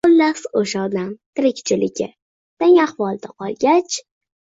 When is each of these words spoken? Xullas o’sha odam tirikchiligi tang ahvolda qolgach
Xullas 0.07 0.39
o’sha 0.61 0.85
odam 0.91 1.11
tirikchiligi 1.41 2.09
tang 2.17 2.83
ahvolda 2.89 3.35
qolgach 3.41 4.05